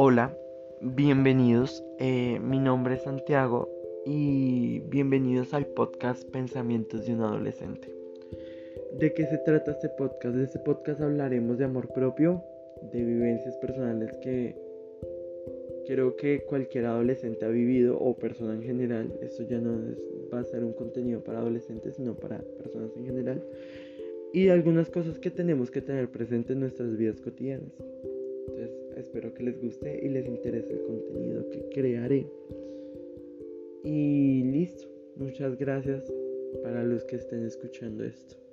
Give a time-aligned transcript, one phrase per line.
[0.00, 0.32] Hola,
[0.80, 1.84] bienvenidos.
[1.98, 3.68] Eh, mi nombre es Santiago
[4.06, 7.92] y bienvenidos al podcast Pensamientos de un Adolescente.
[9.00, 10.36] ¿De qué se trata este podcast?
[10.36, 12.44] De este podcast hablaremos de amor propio,
[12.92, 14.54] de vivencias personales que
[15.88, 19.12] creo que cualquier adolescente ha vivido o persona en general.
[19.20, 19.80] Esto ya no
[20.32, 23.42] va a ser un contenido para adolescentes, sino para personas en general.
[24.32, 27.72] Y de algunas cosas que tenemos que tener presentes en nuestras vidas cotidianas.
[28.48, 32.26] Entonces espero que les guste y les interese el contenido que crearé.
[33.84, 34.88] Y listo.
[35.16, 36.10] Muchas gracias
[36.62, 38.47] para los que estén escuchando esto.